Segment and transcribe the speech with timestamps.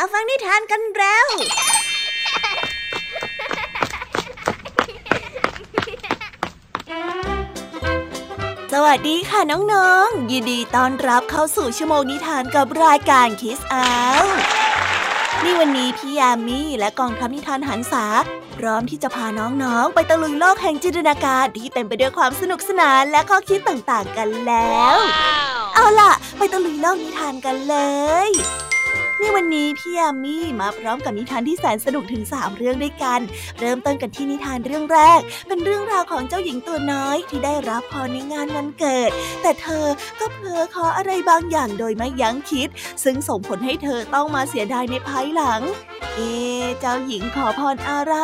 [0.00, 1.26] มาฟังนิทานกันแล้ว
[8.72, 13.86] สวัสดีค่ะน้องๆ ยินดีต้อนรับเข้าสู่ชั่วโมงนิทานกับรายการคิสอา
[15.42, 18.04] นี่วันนี้พี่ยามีและกองทัพนิทานหันษา
[18.56, 19.26] พร้อมที่จะพา
[19.62, 24.96] น้องๆ ไปตะลุยโลกแห่งจินตนาการที่เต็มไปด้วยความสนุกสนานและข้อคิดต่างๆกันแล้ว
[25.74, 27.76] เอาล่ะ ไปตะลุยโลกนิทานกันเล
[28.28, 28.30] ย
[29.20, 33.20] นี่วันนี้พี่ยามีมาพร้อมกับนิทานที่แสนสนุกถึง 3 เรื่องด้วยกัน
[33.60, 39.10] เริ่มต้นกันที่นิทานเรื่องแรก เป็นเรื่องราวของเจ้าหญิงตัวน้อยที่ได้รับพรในงานวันเกิด
[39.42, 39.86] แต่เธอ
[40.20, 42.68] ก็เผลอขออะไรบางอย่างโดยไม่ยั้งคิด
[43.04, 45.60] ซึ่งส่งผลให้เธอต้องมาเสียดายในภายหลัง
[46.14, 46.32] เอ๊
[46.80, 48.14] เจ้าหญิงขอพรอะไร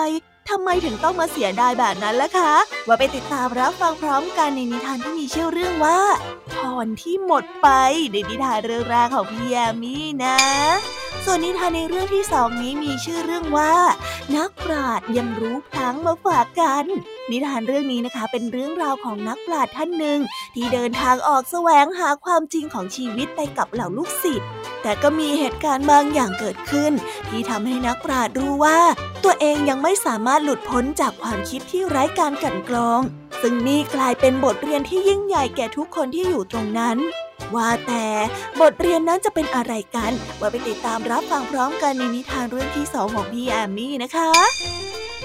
[0.50, 2.54] ทำไมถึงต้องมาเสียดายแบบนั้นล่ะคะ
[2.86, 6.00] ว่าไปติดตามรับฟังพร้อมกันในนิทานที่มีชื่อเรื่องว่า
[6.54, 7.68] พรที่หมดไป
[8.12, 10.38] ในนิทานเรื่องแรกของพี่แยมี่นะ
[11.24, 13.74] ส่วนนิทานในเรื่องที่สองนี้มีชื่อเรื่องว่า
[14.36, 16.84] นักปราชญ์ยังรู้พลังมาฝากกัน
[17.30, 20.18] นิทานเรื่องนี้นะคะเป็นเรื่องราวของนักปราชญ์ท่านหนึ่ง
[20.54, 24.48] ที่เดินทางออกแสวงหาความจริงของชีวิตไปกับเหล่าลูกศิษย์
[24.82, 26.92] แต่ก็มีเหตุการณ์บางอย่างเกิดขึ้น
[27.28, 28.78] ที่ทำให้นักปราชญ์รู้ว่า
[29.24, 33.00] ตัวเองยังไม่สามารถหลุดพ้นจากความคิดที่ไร้การกันกรอง
[33.40, 36.98] ซึ่งนี่กลายเป็นบทเรียนที่ยิ่งใหญ่แก่ทุกคนที่อยู่ตรงนั้น
[37.56, 38.06] ว่าแต่
[38.60, 44.30] บทเรียนนั้นจะเป็นอะไรกัน ว่าไปติดตามรับฟังพร้อมกันในนิทานเรื่องที่สองของพี่แอมมี่นะคะ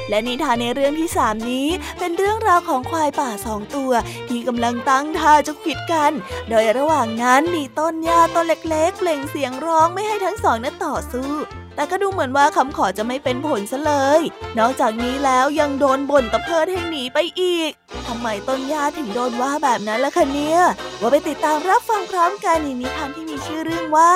[0.10, 1.68] และนิทานในเรื่องที่สามนี้
[2.00, 3.92] เป็นเรื่องราวของควายป่าสองตัว
[4.28, 6.12] ที่กำลังตั้งท่าจะขิดกัน
[6.50, 11.32] โดยระหว่างนั้นมีต้นหญ้าต้นเล็กๆเปล่งเสียงร้องไม่ให้ทั้งสองนั้นต่อสู้
[11.76, 14.22] แต่ก็ดูเหมือนว่าคำขอจะไม่เป็นผลซะเลย
[14.60, 17.72] นอกจากนี้แล้วยังโดนบ่นตะเพิดให้หนีไปอีก
[18.08, 20.60] ทำไมต้นหญ้าถึงโดนว่าแบบนั้นล่ะคะเนี่ย
[21.00, 24.12] ว่าไปติดตามรับฟังพร้อมกันในนิทานที่มีชื่อเรื่องว่า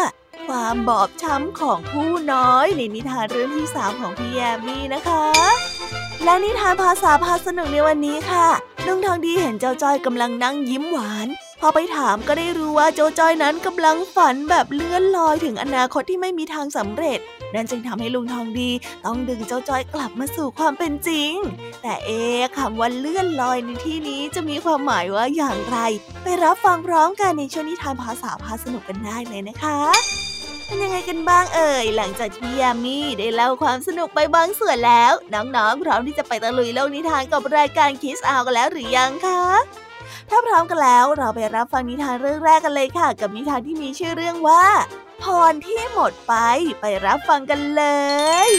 [0.48, 5.26] ความบอบช้ำของผู้น้อยในนิทานเรื่องที่สามของพี่แยมมี่นะคะ
[6.24, 8.48] และนิทานภาษาพาสนุกในวันนี้ค่ะ
[8.86, 11.28] ลุงทองดีเห็นเจ้าจ้อยกำลังนั่งยิ้มหวาน
[11.62, 17.20] พอไปถามก็ได้รู้ว่าเจ้าจ้อยนั้นกำลังฝันแบบเลื่อนลอยถึงอนาคตที่ไม่มีทางสำเร็จ
[17.56, 18.70] นั่นจึงทำให้ลุงทองดี
[19.06, 21.32] ต้องดึงเจ้าจ้อยกลับมาสู่ความเป็นจริง
[21.82, 22.22] แต่เอ๊
[22.58, 25.78] คำว่าเลื่อนลอยในที่นี้จะมีความหมายว่าอย่างไร
[26.24, 29.80] ไปรับฟังพร้อมกันในช่วงนิทานภาษาพาสนุกกันได้เลยนะคะ
[30.66, 39.44] เป็นยังไงกันบ้างเอ่ย หลังจากที่ยามีได้เล่าความสนุกไปบางส่วนแล้ว น้องๆพร้อมที่จะไปตะลุยโลกนิทานกับรายการคิสอากันแล้วหรือยังคะ
[40.30, 44.64] ถ้าพร้อมกันแล้วเราไปรับฟังนิทานเรื่องแรกกันเลยค่ะ กับนิทานที่มีชื่อเรื่องว่า
[45.22, 46.34] พรที่หมดไป
[46.82, 47.84] ไปรับฟังกันเล
[48.50, 48.52] ย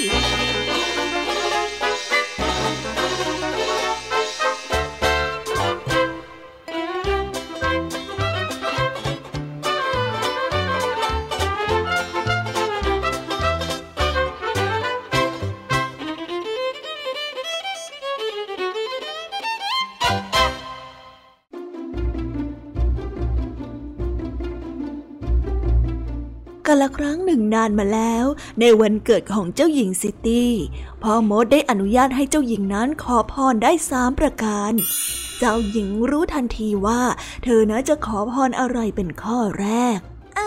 [26.85, 28.27] ละครั้งหนึ่งนานมาแล้ว
[28.61, 30.53] ในวันเกิดของเจ้าหญิงซิตี้
[31.03, 34.73] พ่อมดได้อนุญาตให้เจ้าหญิงนั้นขอพรได้สามประการ
[35.39, 37.01] เจ้าหญิงรู้ทันทีว่า
[37.45, 39.99] เธอน่าจะขอพรอะไรเป็นข้อแรก
[40.37, 40.41] เอ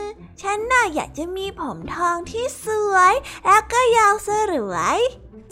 [0.00, 0.02] อ
[0.42, 3.14] ฉันน่ะอยากจะมีผมทองที่สวย
[3.44, 4.98] แล้วก็ยาวสรวย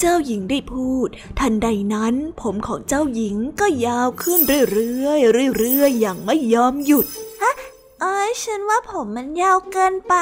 [0.00, 1.08] เจ้าหญิงได้พูด
[1.38, 4.40] ทันใดนั้น ผมของเจ้าหญิงก็ยาวขึ้น
[4.72, 7.06] เรื่อยๆเรื่อยๆอย่างไม่ยอมหยุด
[8.06, 10.14] เอ้ยฉันว่าผมมันยาวเกินไป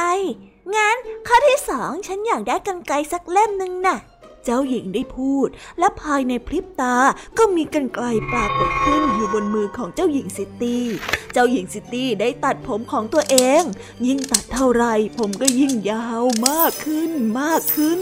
[0.74, 3.98] งั้นข้อที่สองฉันอยากได้กรรไกรสักเล่มหนึ่งน่ะ
[4.44, 5.48] เจ้าหญิงได้พูด
[5.78, 6.96] และภายในพริบตา
[7.38, 10.84] ก็มีกรรไกรปรากฏขึ้นอยู่บนมือของเจ้าหญิงซิตี้
[11.32, 13.62] เจ้าหญิงซิตี้ได้ตัดผมของตัวเอง
[14.06, 14.84] ยิ่งตัดเท่าไร
[15.18, 17.10] ผมก็ยิ่งยาวมากขึ้น
[17.40, 18.00] มากขึ้น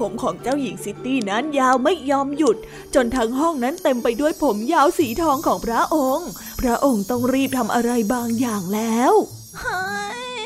[0.00, 2.56] ผมของเจ้าหญิงซิตี้นั้นยาวไม่ยอมหยุด
[2.94, 6.28] จนทั้งห้องนั้นเต็มไปด้วยผมยาวสีทองของพระองค์
[6.60, 9.12] พระองค์ต้องรีบทำอะไรบางอย่างแล้ว
[9.60, 9.84] เฮ้
[10.22, 10.40] ย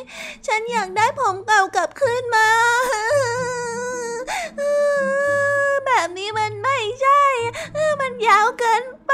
[0.46, 2.48] ฉันอยากได้ผมเก่ากลับคืนมา
[5.86, 7.24] แบบนี้มันไม่ใช่
[8.00, 9.12] มันยาวเกินไป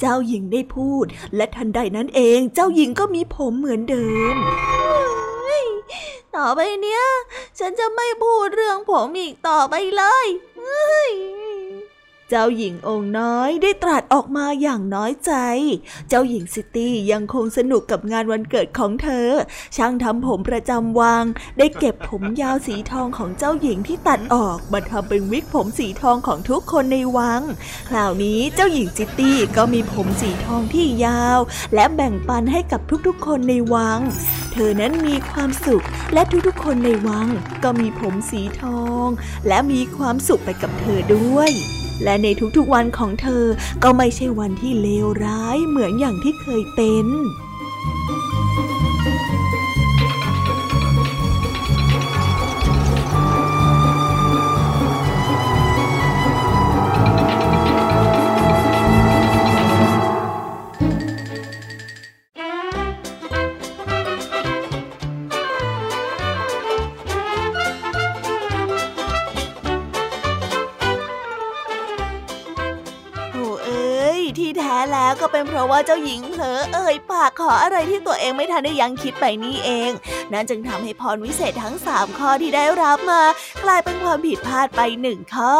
[0.00, 4.36] เจ้าหญิงได้พูด และทันใดนั้นเองเจ้าหญิงก็มีผมเหมือนเดิม
[6.36, 7.02] ต่อไปเนี้ย
[7.58, 10.26] ฉันจะไม่พูดเรื่องผมอีกต่อไปเลย
[10.62, 15.32] เจ้าหญิงองค์น้อยได้ตรัสออกมาอย่างน้อยใจ
[16.08, 19.28] เจ้าหญิงซิตี้ยังคงสนุกกับงานวันเกิดของเธอ
[19.76, 21.24] ช่างทำผมประจำวัง
[21.58, 27.42] ได้เก็บผมยาวสีทองของเจ้าหญิงที่ตัดออกมาทำเป็นวิกผมสีทองของทุกคนในวัง
[27.88, 31.38] คราวนี้เจ้าหญิงซิตี้ก็มีผมสีทองที่ยาว
[31.74, 34.00] และแบ่งปันให้กับทุกๆ คนในวัง
[34.52, 35.84] เธอนั้นมีความสุข
[36.14, 37.28] และทุกๆ คนในวัง
[37.64, 39.06] ก็มีผมสีทอง
[39.48, 41.52] และมีความสุขไปกับเธอด้วย
[42.04, 43.44] และในทุกๆวันของเธอ
[43.82, 47.06] ก็ไม่ใช่วันที่เลวร้ายเหมือนอย่างที่เคยเป็น
[75.86, 79.90] เจ้าหญิงเผลอเอ่ยปากขออะไรที่ตัวเองไม่ทันได้ยังคิดไปนี่เอง
[80.32, 83.22] นั่นจึงทำให้พรวิเศษทั้งสามข้อที่ได้รับมา
[83.64, 85.54] กลายเป็นความผิดพลาดไปหนึ่งข้อ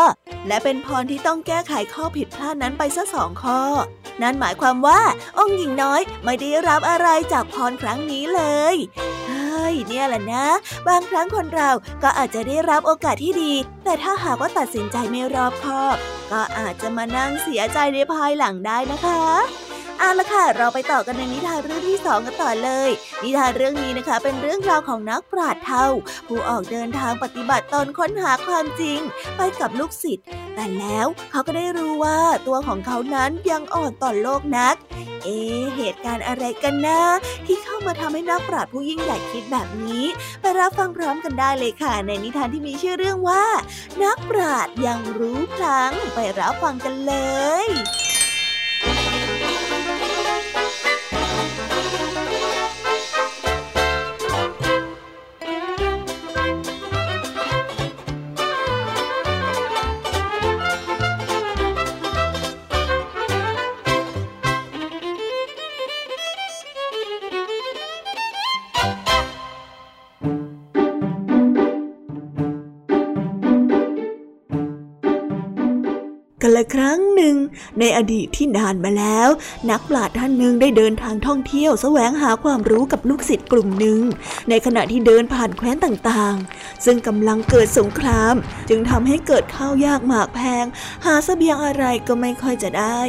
[0.48, 3.60] และเป็นพรที่ต้องแก้ไขข้อผิดพลาดนั้นไปซะสองข้อ
[4.22, 5.00] นั่นหมายความว่า
[5.38, 8.42] องค์หญิงน้อยไม่ได้รับอะไรจากพรครั้งนี้เล
[8.74, 8.76] ย
[9.88, 10.46] เนี่ยแหละนะ
[10.88, 11.70] บางครั้งคนเรา
[12.02, 13.52] ก็อาจจะได้รับโอกาสที่ดี
[13.84, 15.96] แต่ถ้าหากว่าตัดสินใจไม่รอบคอบ
[16.32, 19.22] ก็อาจจะมานั่งเสียใจในภายหลังได้นะคะ
[19.98, 22.90] เอาละค่ะ เราไปต่อกันในนิทานเรื่องที่สองกันต่อเลย
[23.22, 25.86] นิทานเรื่องนี้นะคะ เป็นเรื่องราวของนักปราชญ์เท่า
[26.28, 29.00] ผู้ออกเดินทางปฏิบัติตนค้นหาความจริง
[29.36, 34.76] ไปกับลูกศิษย์แต่แล้วเขาก็ได้รู้ว่าตัวของเขานั้นยังอ่อนต่อโลกนัก
[35.24, 35.40] เอ๊
[35.76, 37.02] เหตุการณ์อะไรกันนะ
[37.46, 40.04] ที่เข้ามาทำให้นักปราชญ์ผู้ยิ่งใหญ่คิดแบบนี้
[40.40, 43.44] ไปรับฟังพร้อมกันได้เลยค่ะ ในนิทานที่มีชื่อเรื่องว่า
[44.02, 47.14] นักปราชญ์ยังรู้พลังไปรับฟังกันเล
[47.64, 47.68] ย
[76.56, 77.36] ละครั้งหนึ่ง
[77.80, 79.28] ในอดีตที่นานมาแล้ว
[79.70, 84.00] นักปราชญ์ท่านหนึ่งได้เดินทางท่องเที่ยวแสวงหาความรู้กับลูกศิษย์กลุ่มหนึ่ง
[84.48, 88.34] ในขณะที่เดินผ่านแคว้นต่างๆ ซึ่งกำลังเกิดสงคราม
[88.68, 90.64] จึงทำให้เกิดข้าวยากหมากแพง
[91.04, 93.00] หาสเสบียงอะไรก็ไม่ค่อยจะได้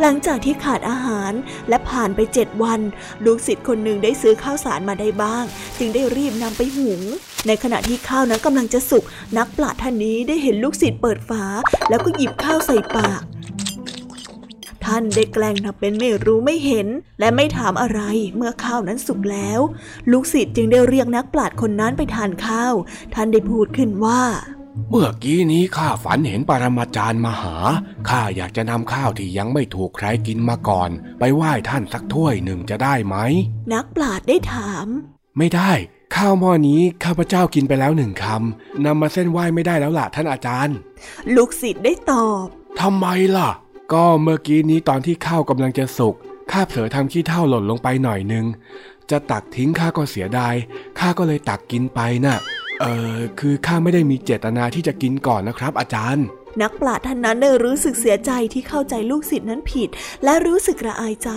[0.00, 1.32] หลังจากที่ขาดอาหาร
[1.68, 2.80] และผ่านไปเจ็ดวัน
[3.24, 5.44] ลูกศิษย์คนหนึ่งได้ซื้อข้าวสารมาได้บ้าง
[5.78, 7.02] จึงได้รีบนำไปหุง
[7.46, 9.04] ในขณะที่ข้าวนั้นกำลังจะสุก
[9.38, 11.44] นักปราชญ์ท่านนี้ได้เห็นลูกศิษย์เปิดฝา
[11.88, 13.22] แล้วก็หยิบข้าวใส่ปาก
[14.84, 16.86] ท่านได้แกล้งทำเป็นไม่รู้ไม่เห็น
[17.20, 18.00] และไม่ถามอะไร
[18.36, 19.60] เมื่อข้าวนั้นสุกแล้ว
[20.10, 22.74] ลูกศิษย์จึงได้เรียกนักปราชญ์คนนั้นไปทานข้าว
[23.14, 24.22] ท่านได้พูดขึ้นว่า
[24.90, 27.56] เมื่อกี้นี้ข้าฝันเห็นปรมาจารย์มาหา
[28.08, 33.16] ข้าอยากจะนำข้าวที่ยังไม่ถูกใครกินมาก่อน ไปไหว้ท่านสักถ้วยหนึ่งจะได้ไหม
[33.72, 34.86] นักปราชญ์ได้ถาม
[35.38, 35.72] ไม่ได้
[36.16, 40.76] ข้าวหม้อนี้ข้าพเจ้ากินไปแล้วหนึ่งคำนำมาเส้นไหว้ไม่ได้แล้วล่ะท่านอาจารย์
[41.36, 42.44] ลูกศิษย์ได้ตอบ
[42.80, 43.06] ทำไม
[43.36, 43.50] ล่ะ
[43.92, 46.14] ก็เมื่อกี้นี้ตอนที่ข้าวกำลังจะสุก
[46.52, 48.44] ข้าเผลอทำขี้เท่าหล่นลงไปหน่อยนึง
[49.10, 50.54] จะตักทิ้งข้าก็เสียดาย
[50.98, 52.38] ข้าก็เลยตักกินไปนะ่ะ
[52.80, 56.26] เออคือข้าไม่ได้มีเจตนาที่จะกินก่อนนะครับ อาจารย์
[56.62, 59.88] นักปราชญ์ท่านนั้นได้รู้สึกเสียใจที่เข้าใจลูกศิษย์นั้นผิด
[60.24, 61.30] และรู้สึกระอายใจ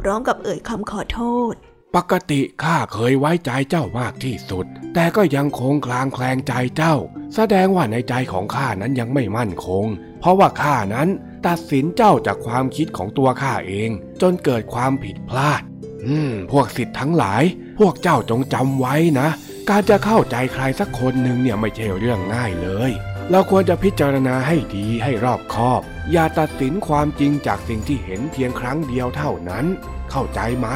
[0.00, 1.20] พร้อมกับเอ่ยคำขอโท
[1.52, 1.54] ษ
[1.96, 6.96] ปกติข้าเคยไว้ใจเจ้ามากที่สุด แต่ก็ยังคงคลางแคลงใจเจ้า
[7.34, 9.86] แสดงว่าในใจของข้านั้นยังไม่มั่นคง
[10.20, 11.08] เพราะว่าข้านั้น
[11.46, 13.90] ตัดสินเจ้าจากความคิดของตัวข้าเอง
[14.22, 15.62] จนเกิดความผิดพลาด
[16.06, 17.42] อืม พวกสิทธิ์ทั้งหลาย
[17.78, 19.28] พวกเจ้าจงจำไว้นะ
[19.68, 22.90] การจะเข้าใจใครสักคนหนึ่งเนี่ยไม่ใช่เรื่องง่ายเลย
[23.30, 29.66] เราควรจะพิจารณาให้ดีให้รอบคอบ อย่าตัดสินความจริงจากสิ่งที่เห็นเพียงครั้งเดียวเท่านั้น
[30.12, 30.68] เข้าใจไหม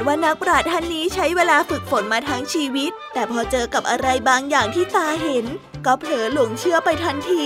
[0.00, 5.46] ดว่านักปราชญ์ท่านนี้ใช้เวลาฝึกฝนมาทั้งชีวิต แต่พอเจอกับอะไรบางอย่างที่ตาเห็น
[5.86, 7.44] ก็เผลอหลงเชื่อไปทันที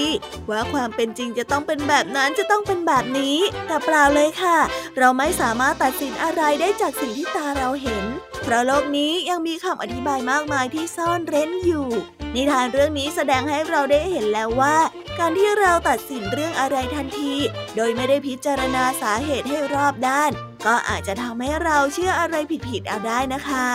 [0.50, 4.58] ว่าความเป็นจริงจะต้องเป็นแบบนั้นจะต้องเป็นแบบนี้ แต่เปล่าเลยค่ะ
[4.98, 8.04] เราไม่สามารถตัดสินอะไรได้จากสิ่งที่ตาเราเห็น
[8.42, 11.88] เพราะโลกนี้ยังมีคำอธิบายมากมายที่ซ่อนเร้นอยู่
[12.34, 14.76] นิทานเรื่องนี้แสดงให้เราได้เห็นแล้วว่า
[15.18, 17.34] การที่เราตัดสินเรื่องอะไรทันที
[17.76, 20.32] โดยไม่ได้พิจารณาสาเหตุให้รอบด้าน
[20.66, 22.36] ก็อาจจะทำให้เราเชื่ออะไร
[22.68, 23.68] ผิดๆเอาได้นะคะ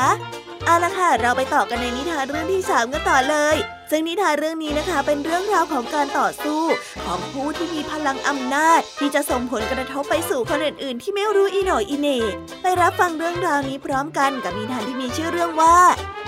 [0.65, 3.55] เอาละค่ะ เราไปต่อกันในนิทานเรื่องที่สามกันต่อเลย
[3.91, 6.61] ซึ่งนิทานเรื่องนี้นะคะ เป็นเรื่องราวของการต่อสู้
[7.05, 12.19] ของผู้ที่มีพลังอำนาจ ที่จะส่งผลกระทบไปสู่คนอื่นๆ ที่ไม่รู้อีหน่อีเน่
[12.61, 15.77] ไปรับฟังเรื่องราวนี้พร้อมกันกับนิทานที่มีชื่อเรื่องว่า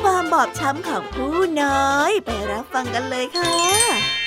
[0.02, 4.21] ความบอบช้ำของผู้น้อย ไปรับฟังกันเลยค่ะ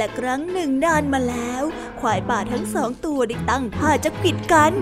[0.00, 1.62] ละครั้งหนึ่งนานมาแล้ว
[2.00, 4.72] ควายป่าทั้งสองตัวได้ตั้งท่าจะขิดกัน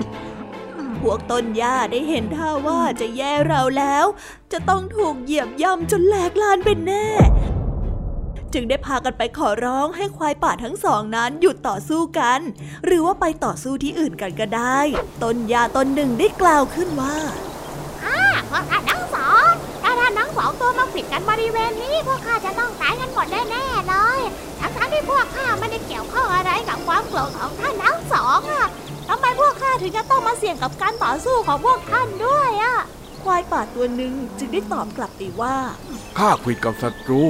[1.01, 4.07] พวกต้นหญ้าได้เห็นท่าว่าจะแย่เราแล้ว
[4.53, 7.09] จะต้องถูกเหยียบย่ำจนแหลกลานเป็นแน่
[8.53, 12.41] จึงได้พากันไปขอร้องให้ควายป่าทั้งสองนั้นหยุดต่อสู้กัน
[12.85, 14.79] หรือว่าไปต่อสู้ที่อื่นกันก็ได้
[15.23, 17.17] ต้นหญ้าต้นหนึ่งได้กล่าวขึ้นว่า
[18.05, 18.19] อ้า
[18.51, 24.21] พวกข้าทั้งสองาท่านทั้งสองตัวมาผิดกันบริเวณนี้ พวกข้าจะต้องตายกันหมดแน่ๆเลย
[24.77, 28.67] ทั้งที่พวกข้าไม่ได้เกี่ยวข้องอะไรกับความโกรธของท่านทั้งสองอะ
[29.09, 32.77] ทำไมพวกข้าถึงจะต้องมาเสี่ยงกับการต่อสู้ของพวกท่านด้วยอะ
[33.25, 35.57] ควายป่าตัวหนึ่งจึงได้ตอบกลับไปว่า
[36.19, 37.21] ข้าคุยกับศัตรู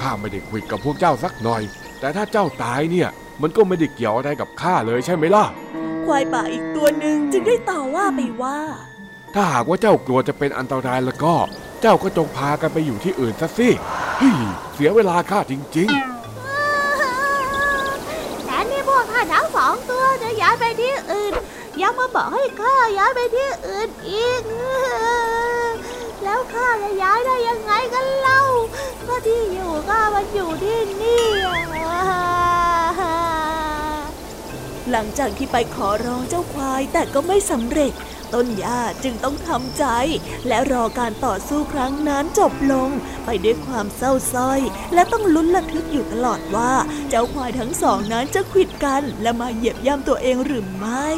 [0.00, 1.62] ข้าไม่ได้คุยกับพวกเจ้าสักหน่อย
[2.00, 3.08] แต่ถ้าเจ้าตายเนี่ย
[3.42, 5.44] มันก็ไม่ได้เกี่ยวอะไรกับข้าเลยใช่ไหมล่ะ
[6.06, 8.58] ควายป่าอีกตัวหนึ่งจึงได้ต่อว่าไปว่า
[9.34, 11.34] ถ้าหากว่าเจ้ากลัวจะเป็นอันตรายแล้วก็
[11.75, 13.68] เจ้าก็จงพากันไปอยู่ที่อื่นซะสิ
[14.18, 14.38] เฮ้ย
[14.74, 16.16] เสียเวลาข้าจริงๆ
[19.56, 21.32] สองตัวจะย้ายไปที่อื่น
[21.82, 24.42] ยังมาบอกให้ข้าย้ายไปที่อื่นอีก
[26.22, 28.40] แล้วข้าจะย้ายได้ยังไงกันเล่า
[29.06, 31.26] ก็ที่อยู่ข้ามันอยู่ที่นี่
[34.90, 37.92] หลังจากที่ไปขอร้องเจ้าควายแต่ก็ไม่สำเร็จ
[38.34, 39.84] ต้นหญ้าจึงต้องทำใจ
[40.48, 42.90] และรอการต่อสู้ครั้งนั้นจบลง
[43.24, 44.60] ไปด้วยความเศร้าส้อย
[44.94, 46.72] และต้องลุ้นระทึกอยู่ตลอดว่า
[47.08, 51.08] เจ้าควายทั้งสองนั้นจะขิดกัน และมาเหยียบย่ำตัวเองหรือไม่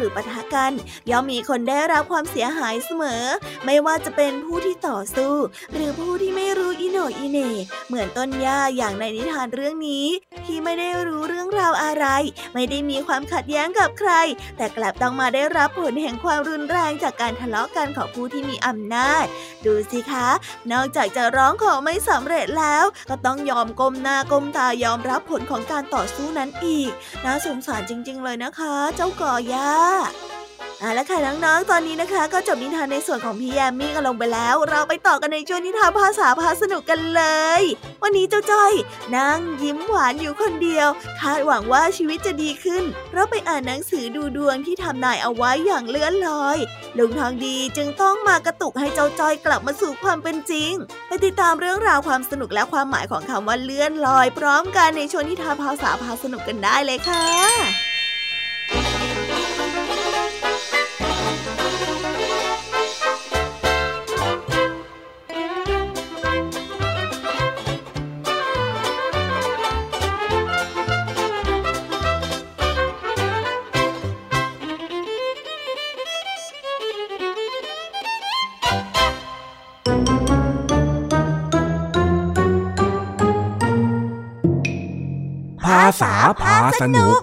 [0.00, 0.72] หรือปะทะ กัน
[1.10, 3.24] ย่อมมีคนได้รับความเสียหายเสมอ
[3.64, 5.34] ไม่ว่าจะเป็นผู้ที่ต่อสู้
[5.74, 7.52] หรือผู้ที่ไม่รู้อิโนอิเน่
[7.88, 10.06] เหมือนต้นหญ้าอย่างในนิทานเรื่องนี้
[10.46, 12.06] ที่ไม่ได้รู้เรื่องราวอะไร
[12.54, 14.12] ไม่ได้มีความขัดแย้งกับใคร
[14.56, 19.24] แต่กลับต้องมาได้รับผลแห่งความรุนแรงจากการทะเลาะกันของผู้ที่มีอำนาจ
[19.66, 20.28] ดูสิคะ
[20.72, 26.90] นอกจากจะร้องขอไม่สำเร็จแล้ว ก็ต้องยอมก้มหน้าก้มตายอมรับผลของการต่อสู้นั้นอีก
[27.24, 29.70] น่าสงสารจริง ๆ เลยนะคะ เจ้ากอย่า
[30.82, 37.22] เอาละค่ะน้องๆ ตอนนี้นะคะ ก็จบนิทานในส่วนของพี่แยมมี่กันลงไปแล้ว เราไปต่อกันในช่วงนิทานภาษาพาสนุกกันเล
[37.60, 37.62] ย
[38.02, 38.72] วันนี้เจ้าจ้อย
[39.16, 40.88] นั่งยิ้มหวานอยู่คนเดียว
[41.20, 46.58] คาดหวังว่าชีวิตจะดีขึ้น เพราะไปอ่านหนังสือดูดวงที่ทำนายเอาไว้อย่างเลื่อนลอย
[46.98, 50.72] ลุงทองดีจึงต้องมากระตุกให้เจ้าจ้อยกลับมาสู่ความเป็นจริง
[51.08, 87.20] ไปติดตามเรื่องราวความสนุกและความหมายของคำว่าเลื่อนลอย พร้อมกันในช่วงนิทานภาษาพาสนุกกันได้เลยค่ะาษาพาสนุก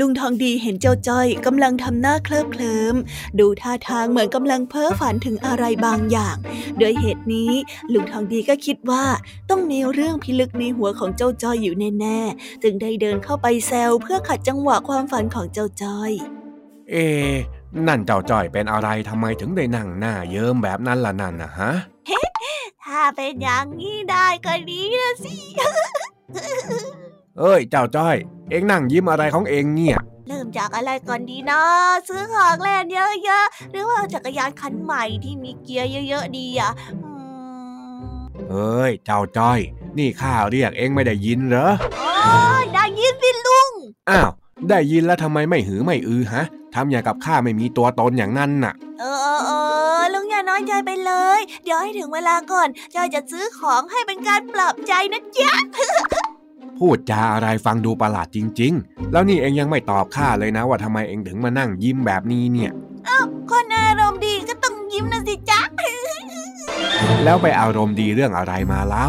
[0.00, 2.94] ลุงทองดีเห็นเจ้าจ้อยกำลังทำหน้าเคลิบเคลิ้ม
[3.38, 6.36] ดูท่าทางเหมือนกำลังเพ้อฝันถึงอะไรบางอย่าง
[6.78, 7.52] โดยเหตุนี้
[7.92, 9.04] ลุงทองดีก็คิดว่า
[9.50, 16.10] ต้องมีเรื่องพิลึกในหัวของเจ้าจ้อยอยู่แน่ๆ จึงได้เดินเข้าไปแซวเพื่อขัดจังหวะความฝันของเจ้าจ้อย
[16.90, 16.96] เอ
[17.88, 21.72] นั่นเจ้าจ้อยเป็นอะไรทำไมถึงได้นั่งหน้าเยิ้มแบบนั้นล่ะนั่นนะฮะ
[22.84, 25.34] ถ้าเป็นอย่างนี้ได้ก็ดีนะสิ
[27.38, 28.16] เอ้ย เจ้าจ้อย
[28.50, 31.60] เอ็งนั่งยิ้มอะไรของเอ็งเนี่ย เริ่มจากอะไรก่อนดีนะ
[32.08, 36.70] ซื้อของเล่นเยอะๆ หรือว่าจักรยานคันใหม่ที่มีเกียร์เยอะๆดีอะ
[37.04, 37.10] อื
[38.12, 38.14] ม
[38.50, 39.58] เอ้ย เจ้าจ้อย
[39.98, 42.12] นี่ข้าเรียกเอ็งไม่ได้ยินเหรอ โอ้
[42.62, 43.70] ยได้ยินสิลุง
[44.10, 44.30] อ้าว
[44.70, 46.44] ได้ยินแล้วทำไมไม่หือไม่อือฮะ
[46.74, 49.50] ทำอย่างกับข้าไม่มีตัวตนอย่างนั้นน่ะเออเออเอ
[49.98, 55.52] อลุงอย่าน้อยใจไปเลย เดี๋ยวให้ถึงเวลาก่อนจอยจะซื้อของให้เป็นการปลอบใจนะจ๊ะ
[56.78, 62.72] พูดจาอะไรฟังดูประหลาดจริง ๆ แล้วนี่เอ็งยังไม่ตอบข้าเลยนะ ว่าทำไมเอ็งถึงมานั่งยิ้มแบบนี้เนี่ย
[63.50, 65.60] คนอารมณ์ดีก็ต้องยิ้มนะสิจ๊ะ
[67.24, 69.08] แล้วไปอารมณ์ดีเรื่องอะไรมาเล่า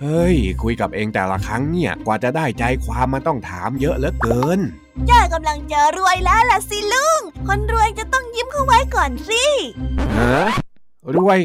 [0.00, 4.60] เฮ้ย คุยกับเองแต่ละครั้งเนี่ย กว่าจะได้ใจความมันต้องถามเยอะเหลือเกิน
[5.10, 9.44] จ้อยกำลังจะรวยแล้วล่ะสิลุง คนรวยจะต้องยิ้มเข้าไว้ก่อนสิ
[10.18, 10.42] ฮะ
[11.14, 11.40] รวย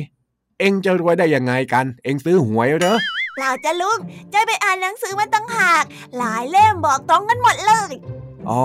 [0.59, 2.97] เองจะรวยได้ยังไงกัน เองซื้อหวยเหรอ
[3.33, 3.97] เปล่าจ้ะลุง
[4.33, 5.83] จ้อยไปอ่านหนังสือมาตั้งหาก
[6.17, 7.91] หลายเล่มบอกตรงกันหมดเลย
[8.49, 8.63] อ๋อ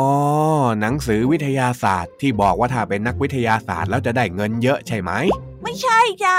[0.80, 5.10] หนังสือวิทยาศาสตร์ที่บอกว่าถ้าเป็นนักวิทยาศาสตร์แล้วจะได้เงินเยอะใช่ไหม
[5.62, 6.38] ไม่ใช่จ้า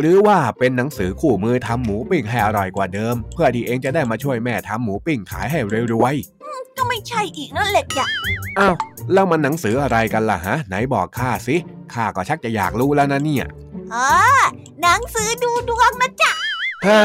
[0.00, 5.58] หรือว่าเป็นหนังสือคู่มือทำหมูปิ้งให้อร่อยกว่าเดิม เพื่อที่เองจะได้มาช่วยแม่ทำหมูปิ้งขายให้
[5.92, 6.14] รวย
[6.76, 8.74] ก็ไม่ใช่อีกนั่นแหละจ้ะๆอ้าว
[9.12, 11.56] แล้วมันหนังสืออะไรกันล่ะฮะ ไหนบอกข้าสิ
[11.94, 13.46] ข้าก็ชักจะอยากรู้แล้วนะเนี่ย
[13.94, 14.08] อ๋อ
[14.82, 16.32] หนังสือดูดวงนะจ๊ะ
[16.86, 17.00] ฮะ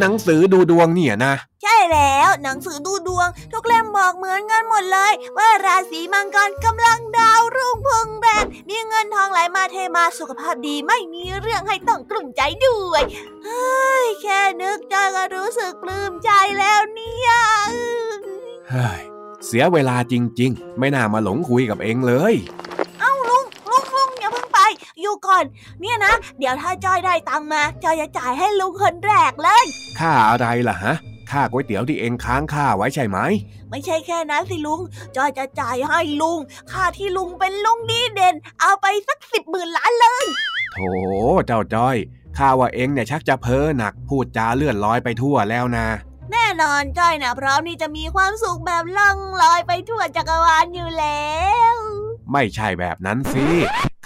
[0.00, 13.02] หนังสือดูดวงเนี่ยนะ ใช่แล้วหนังสือดูดวง ทุกเล่มบอกเหมือนกันหมดเลย ว่าราศีมังกรกำลังดาวรุ่งพุ่งแรงมีเงินทองไหลมาเทมาสุขภาพดีไม่มีเรื่องให้ต้องกลุ่มใจด้วย
[13.44, 17.32] เฮ้ยแค่นึกใจก็รู้สึกปลื้มใจแล้วเนี่ย
[18.72, 19.00] เฮ้ย
[19.46, 22.34] เสียเวลาจริง ๆ ไม่น่ามาหลงคุยกับเองเลย
[23.00, 24.58] เอ้าลุงลุงลุงอย่าเพิ่งไป
[25.00, 25.44] อยู่ก่อน
[25.80, 29.64] เนี่ยนะ เดี๋ยวถ้าจอยได้ตังค์มาจอยจะจ่ายให้ลุงคนแรกเลย
[30.00, 30.94] ค่าอะไรล่ะฮะ
[31.30, 33.18] ค่าก๋วยเตี๋ยวที่เองค้างค่าไว้ใช่ไหม
[33.70, 34.80] ไม่ใช่แค่นั้นสิลุง
[35.16, 36.38] จอยจะจ่ายให้ลุง
[36.72, 40.24] ค่าที่ลุงเป็นลุงดีเด่น เอาไปสักสิบหมื่นล้านเลย
[40.72, 40.78] โถ
[41.46, 41.96] เจ้าจ้อย
[42.38, 45.86] ข้าว่าเองเนี่ยชักจะเพ้อหนักพูดจาเลื่อนลอยไปทั่วแล้วนะ
[46.30, 51.32] แน่นอนจ้อยนะพร้อมที่จะมีความสุขแบบล่องลอยไปทั่วจักรวาลอยู่แล้
[51.74, 51.76] ว
[52.32, 53.46] ไม่ใช่แบบนั้นสิ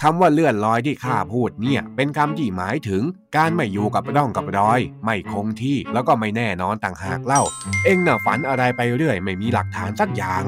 [0.01, 3.03] คำว่าเลื่อนลอยที่ข้าพูดเนี่ย เป็นคำที่หมายถึง
[3.35, 7.43] การไม่อยู่กับร่องกับรอย ไม่คงที่แล้วก็ไม่แน่นอนต่างหากเล่า
[7.83, 10.43] เองน่ะฝันอะไรไปเรื่อย ไม่มีหลักฐานสักอย่าง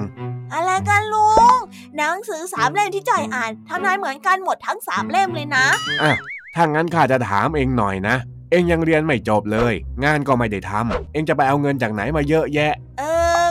[0.53, 1.57] อะไรกันลุง
[1.97, 5.65] หนังสือสามเล่มที่จอยอ่านทำนายเหมือนกันหมดทั้งสามเล่มเลยนะ
[6.01, 6.15] อะ
[6.55, 8.15] ถ้างั้นข้าจะถามเองหน่อยนะ
[8.51, 13.03] เองยังเรียนไม่จบเลย งานก็ไม่ได้ทำเองจะไปเอาเงินจากไหนมาเยอะแยะ เอ
[13.43, 13.45] อ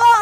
[0.00, 0.12] ก็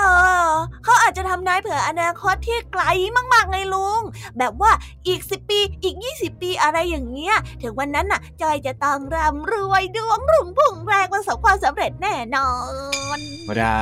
[0.84, 2.84] เขาอาจจะทำนายเผื่ออนาคตที่ไกล
[3.32, 4.00] มากๆไงลุง
[4.38, 4.72] แบบว่า
[5.06, 12.50] อีก10ปีอีก 20 ปีอะไรอย่างเงี้ย ถึงวันนั้นน่ะ จอยจะต้องร่ำรวยดวงรุ่งพุ่งแรงประสบความสำเร็จแน่นอ
[13.16, 13.18] น
[13.56, 13.80] หรา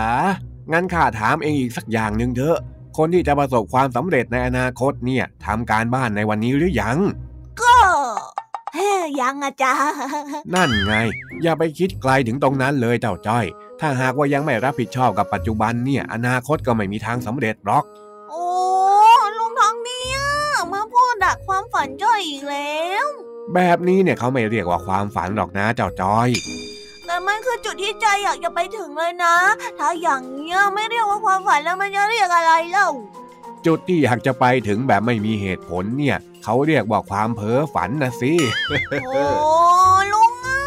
[0.73, 2.59] งั้นข้าถามเองอีกสักอย่างหนึ่งเถอะ
[2.97, 7.30] คนที่จะประสบความสำเร็จในอนาคตเนี่ยทำการบ้านในวันนี้หรือยังก็เฮ้
[9.01, 9.75] ยยังอะจ้า
[10.55, 10.93] นั่นไง
[11.43, 13.45] อย่าไปคิดไกลถึงตรงนั้นเลยเจ้าจ้อย
[13.81, 17.85] ถ้าหากว่ายังไม่รับผิดชอบกับปัจจุบันเนี่ย อนาคตก็ไม่มีทางสำเร็จหรอก
[18.31, 18.47] โอ้
[19.39, 20.31] ลุงทองดีอะ
[20.73, 23.07] มาพูดดักความฝันจ้อยอีกแล้ว
[23.55, 26.29] แบบนี้เนี่ยเขาไม่เรียกว่าความฝันหรอกนะเจ้าจ้อย
[27.07, 29.37] แต่มันคือจุดที่ใจอยากจะไปถึงเลยนะ
[29.79, 32.89] ถ้าอย่างเงี้ยไม่เรียกว่าความฝันแล้วมันจะเรียกอะไรเล่า
[33.67, 38.33] จุดที่อยากจะไปถึงแบบไม่มีเหตุผลเนี่ย เขาเรียกว่าความเพ้อฝันนะสิ
[39.07, 39.25] โอ้
[40.13, 40.59] ลุงอะ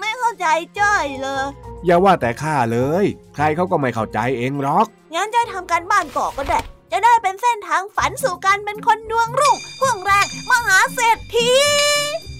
[0.00, 0.46] ไม่เข้าใจ
[0.78, 1.44] จ้อยเลย
[1.84, 6.60] อย่าว่าแต่ข้าเลย ใครเขาก็ไม่เข้าใจเองหรอก งั้นจะทำการบ้านก่อนก็ได้
[6.92, 11.50] จะได้เป็นเส้นทางฝันสู่การเป็นคนดวงรุ่งพุ่งแรงมหาเศรษฐี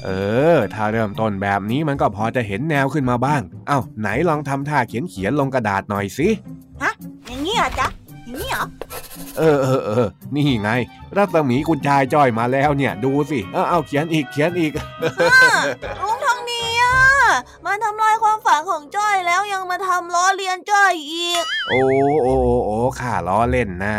[0.04, 0.08] เอ
[0.54, 6.28] อ ถ้าเริ่มต้นแบบนี้มันก็พอจะเห็นแนวขึ้นมาบ้าง เอ้า ไหนลองทำท่าเขียนเขียนๆลงกระดาษหน่อยสิ
[7.26, 7.88] อย่างนี้เหรอจ๊ะ
[8.24, 8.64] อย่างนี้เหรอ
[9.38, 10.70] เออเออเออนี่ไง
[11.16, 14.72] รัศมีคุณชายจ้อยมาแล้วเนี่ย ดูสิเอาเอาเขียนอีกเขียนอีก
[16.02, 16.96] ลุงทองดีอะ
[17.64, 21.80] มาทำลายความฝันของจ้อยแล้วยังมาทำล้อเลียนจ้อยอีกโอ้
[22.24, 23.94] โอ้โอ้โอ้ข้าล้อเล่นนะ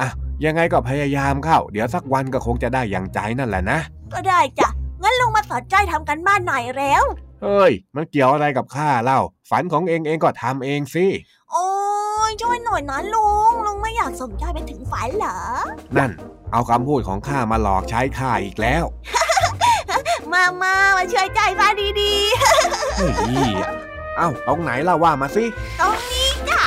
[0.00, 0.08] อะ
[0.44, 3.78] ยังไงก็พยายามเข้า เดี๋ยวสักวันก็คงจะได้อย่างใจนั่นแหละนะ
[4.12, 4.68] ก็ได้จ้ะ
[5.02, 7.04] งั้นลุงมาสอนจ้อยทำกันบ้านหน่อยแล้ว
[7.42, 11.06] เฮ้ย มันเกี่ยวอะไรกับข้าเล่า ฝันของเองเองก็ทำเองสิ
[11.50, 11.64] โอ้
[12.42, 15.38] ช่วยหน่อยนะลุง ลุงไม่อยากสมใจไปถึงฝันเหรอ
[15.96, 16.10] นั่น
[16.52, 18.84] เอาคำพูดของข้ามาหลอกใช้ข้าอีกแล้ว
[20.32, 21.68] มามามาช่วยใจฟ้า
[22.00, 25.44] ดีๆ เอ้าตรงไหนล่ะว่ามาสิ
[25.80, 26.62] ตรงนี้จ้ะ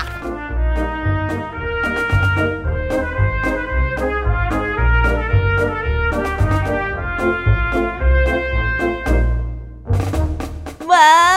[10.92, 11.37] ว้า